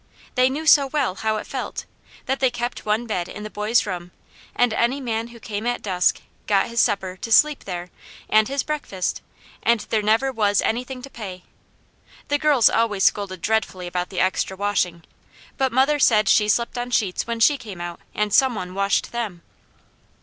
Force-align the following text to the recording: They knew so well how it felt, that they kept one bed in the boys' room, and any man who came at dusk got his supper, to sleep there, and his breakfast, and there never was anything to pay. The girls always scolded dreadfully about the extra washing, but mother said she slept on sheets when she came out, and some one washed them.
They 0.33 0.49
knew 0.49 0.65
so 0.65 0.87
well 0.87 1.13
how 1.13 1.37
it 1.37 1.45
felt, 1.45 1.85
that 2.25 2.39
they 2.39 2.49
kept 2.49 2.87
one 2.87 3.05
bed 3.05 3.29
in 3.29 3.43
the 3.43 3.51
boys' 3.51 3.85
room, 3.85 4.09
and 4.55 4.73
any 4.73 4.99
man 4.99 5.27
who 5.27 5.39
came 5.39 5.67
at 5.67 5.83
dusk 5.83 6.21
got 6.47 6.69
his 6.69 6.79
supper, 6.79 7.17
to 7.17 7.31
sleep 7.31 7.65
there, 7.65 7.91
and 8.27 8.47
his 8.47 8.63
breakfast, 8.63 9.21
and 9.61 9.81
there 9.91 10.01
never 10.01 10.31
was 10.31 10.59
anything 10.63 11.03
to 11.03 11.09
pay. 11.11 11.43
The 12.29 12.39
girls 12.39 12.67
always 12.67 13.03
scolded 13.03 13.41
dreadfully 13.43 13.85
about 13.85 14.09
the 14.09 14.19
extra 14.19 14.57
washing, 14.57 15.03
but 15.55 15.71
mother 15.71 15.99
said 15.99 16.27
she 16.27 16.49
slept 16.49 16.79
on 16.79 16.89
sheets 16.89 17.27
when 17.27 17.39
she 17.39 17.55
came 17.55 17.79
out, 17.79 17.99
and 18.15 18.33
some 18.33 18.55
one 18.55 18.73
washed 18.73 19.11
them. 19.11 19.43